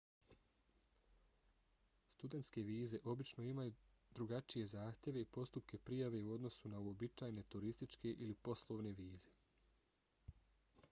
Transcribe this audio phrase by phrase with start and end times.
[2.13, 3.73] studentske vize obično imaju
[4.19, 9.35] drugačije zahtjeve i postupke prijave u odnosu na uobičajene turističke ili poslovne vize